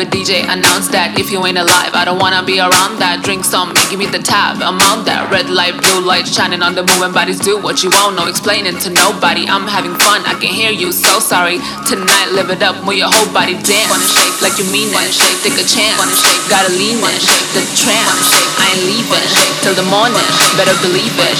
[0.00, 1.16] it, DJ, announce that.
[1.20, 3.20] If you ain't alive, I don't wanna be around that.
[3.20, 5.28] Drink some, give me the tab, I'm on that.
[5.28, 7.40] Red light, blue light, shining on the moving bodies.
[7.40, 9.44] Do what you want, no explaining to nobody.
[9.48, 11.60] I'm having fun, I can hear you, so sorry.
[11.84, 13.92] Tonight, live it up, move your whole body dance.
[13.92, 14.96] Wanna shake like you mean it.
[14.96, 15.98] Wanna Shake, take a chance.
[16.00, 17.16] Wanna shake, gotta lean in.
[17.20, 18.04] Shake the tramp.
[18.08, 20.24] Wanna shake, I ain't leaving Shake till the morning.
[20.56, 21.36] Better believe it.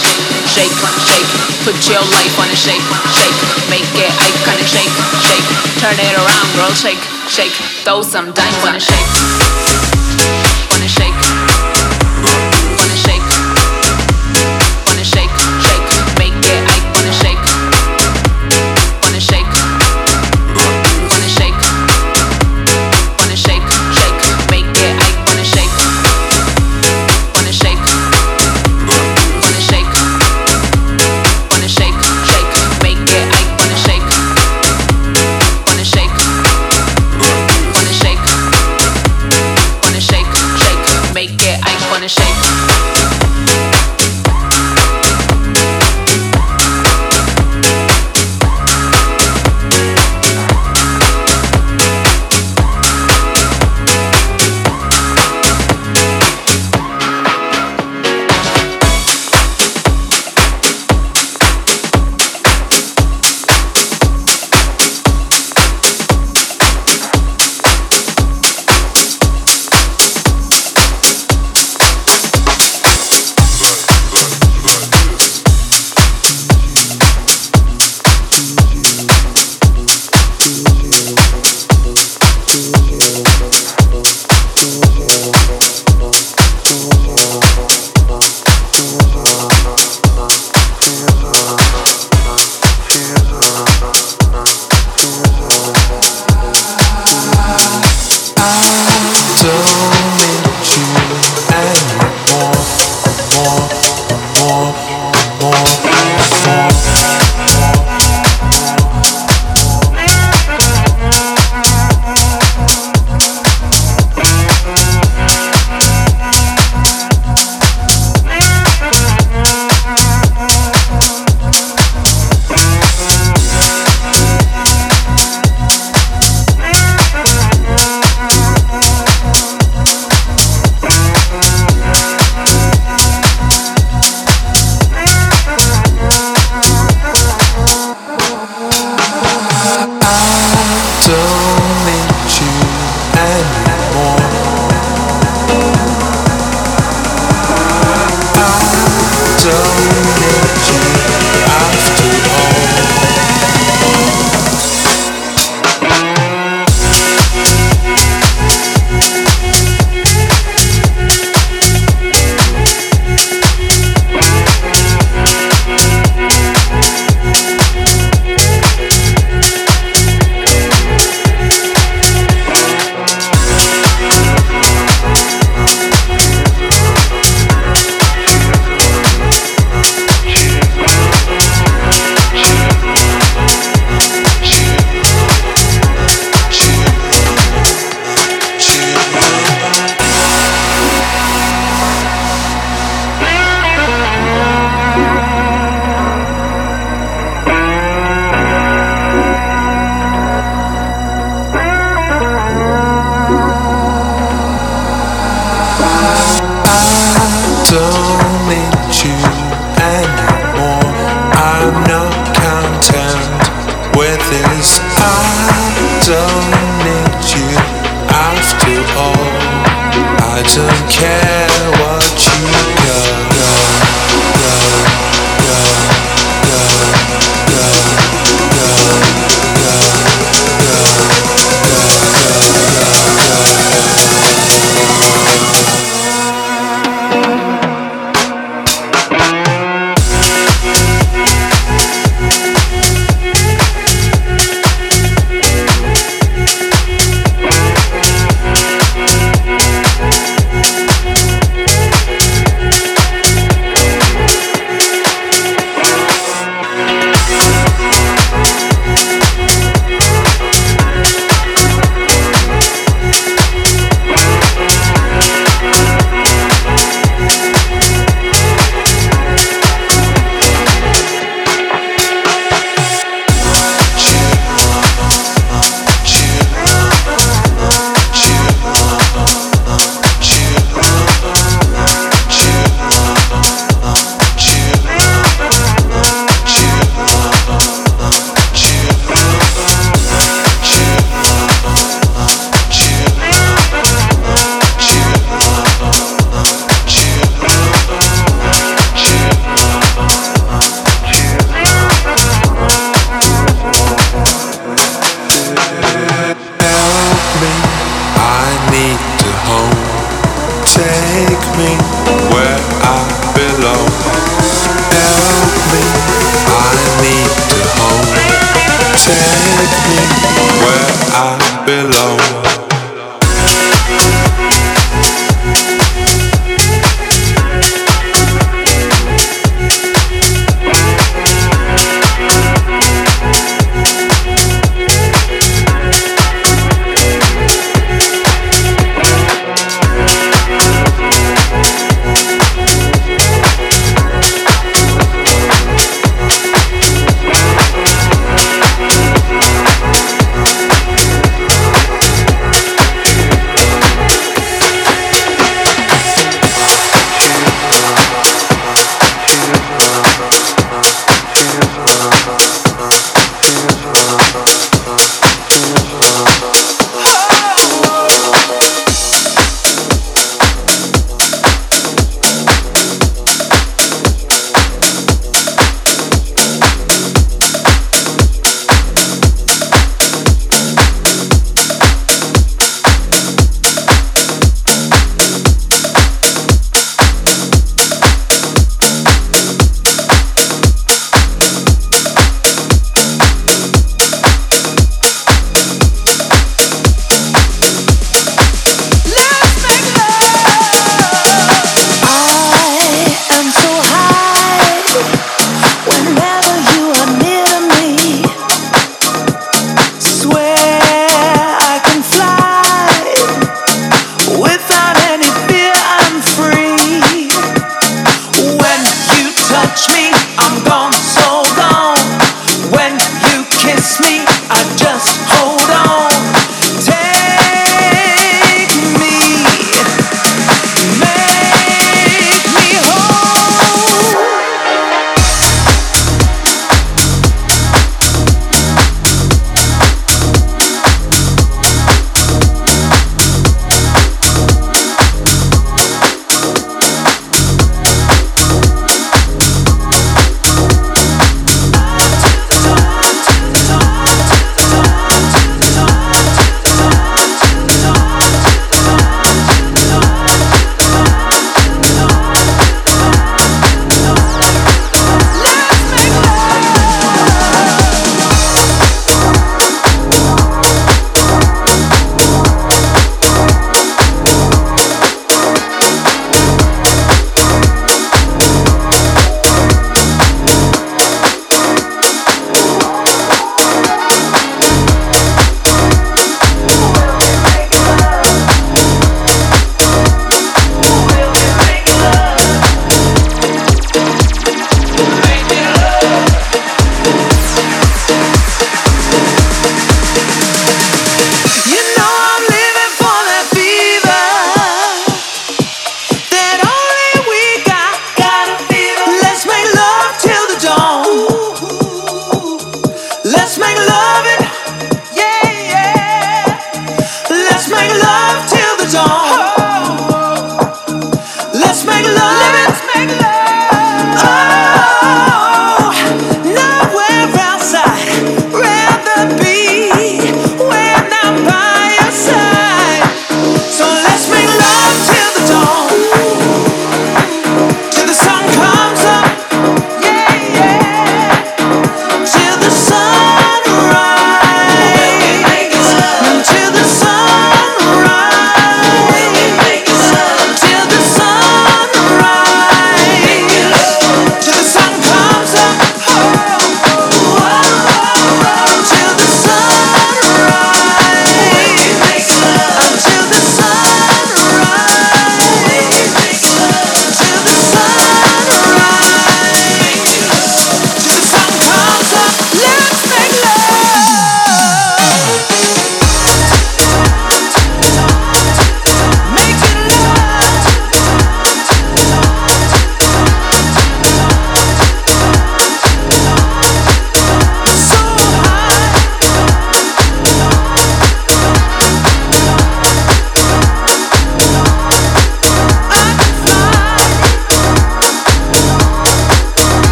[0.52, 0.74] Shake,
[1.08, 1.30] shake,
[1.64, 2.84] put your life on a shake,
[3.16, 3.36] shake.
[3.72, 4.68] Make it iconic.
[4.68, 4.92] Shake,
[5.24, 5.46] shake,
[5.80, 6.72] turn it around, girl.
[6.74, 7.52] Shake, shake,
[7.84, 9.69] throw some dimes on a shake.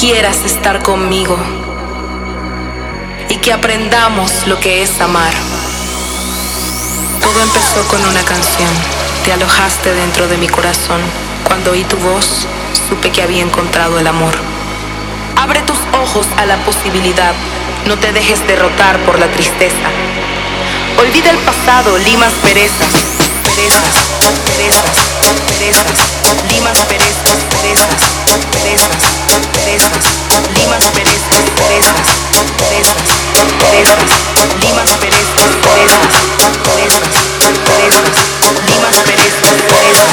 [0.00, 1.36] Quieras estar conmigo,
[3.28, 5.32] y que aprendamos lo que es amar.
[7.20, 8.70] Todo empezó con una canción,
[9.24, 11.00] te alojaste dentro de mi corazón,
[11.44, 12.46] cuando oí tu voz,
[12.88, 14.34] supe que había encontrado el amor.
[15.36, 17.32] Abre tus ojos a la posibilidad.
[17.86, 19.88] No te dejes derrotar por la tristeza.
[20.98, 22.92] Olvida el pasado, limas perezas,
[23.42, 24.96] perezas, perezas,
[25.46, 25.98] perezas,
[26.50, 28.02] limas perezas, perezas,
[28.52, 29.04] perezas,
[29.52, 30.04] perezas,
[30.56, 32.08] limas perezas, perezas,
[32.56, 33.02] perezas,
[33.60, 34.12] perezas,
[34.62, 36.14] limas perezas, perezas,
[36.64, 37.06] perezas,
[37.68, 38.16] perezas,
[38.68, 40.12] limas perezas, perezas,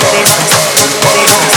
[0.00, 0.50] perezas,
[1.00, 1.54] perezas.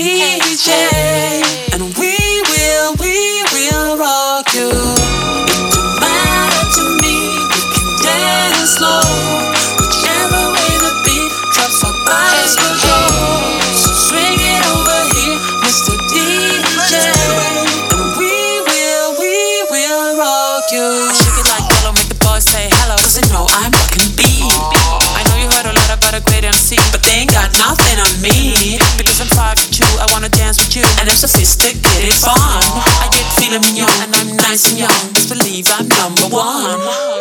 [0.00, 0.87] DJ.
[31.18, 32.62] So sister, get it on.
[33.02, 35.12] I get feeling young and I'm nice and young.
[35.14, 37.17] Just believe I'm number one.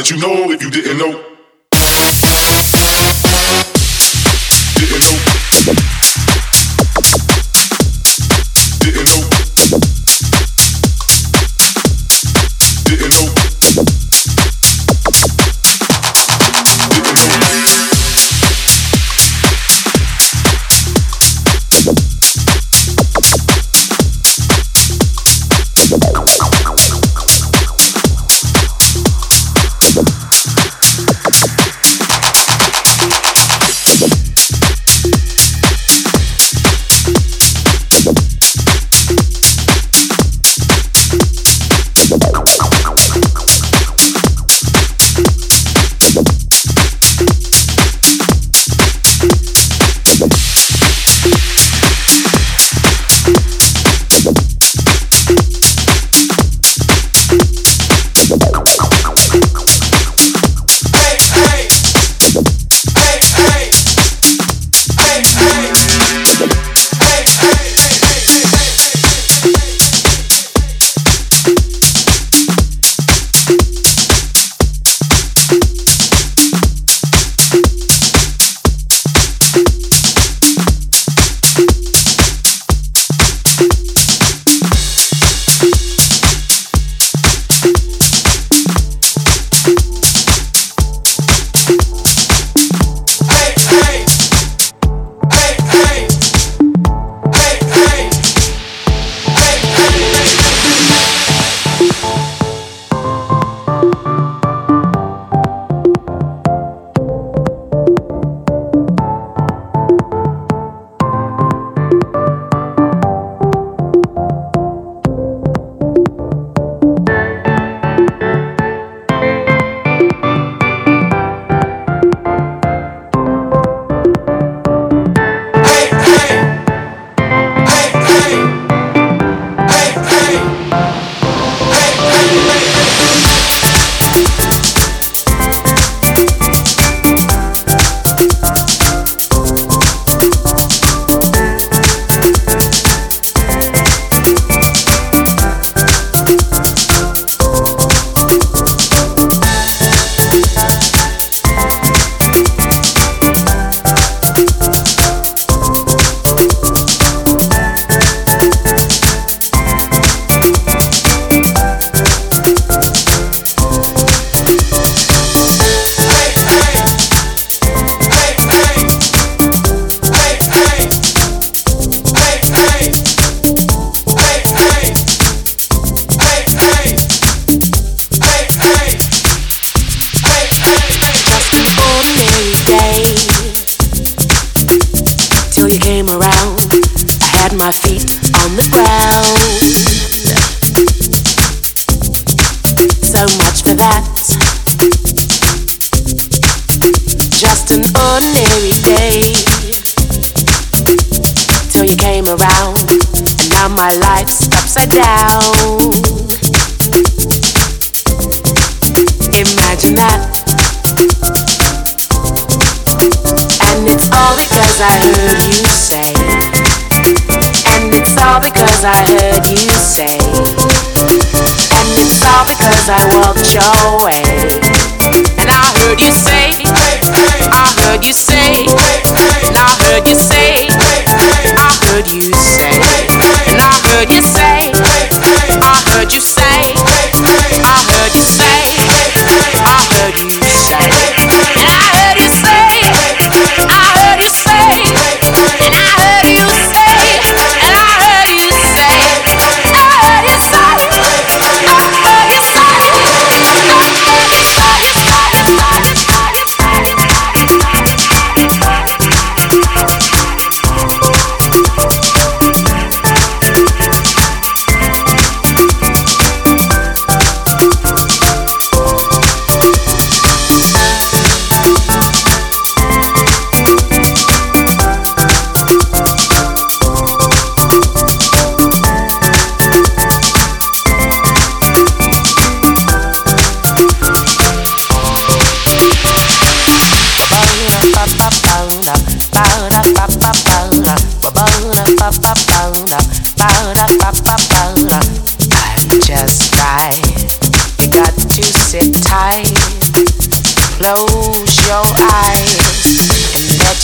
[0.00, 1.29] Let you know if you didn't know.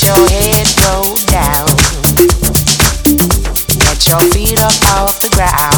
[0.06, 1.66] Your head go down.
[3.82, 5.75] Get your feet up off the ground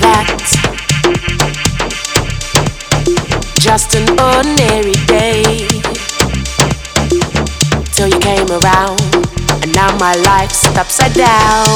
[0.00, 0.26] That.
[3.60, 5.68] Just an ordinary day
[7.92, 9.00] till you came around,
[9.62, 11.66] and now my life's upside down.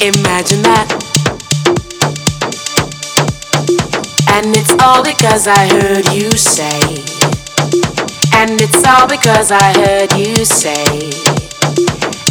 [0.00, 0.88] Imagine that.
[4.30, 6.78] And it's all because I heard you say.
[8.34, 11.27] And it's all because I heard you say.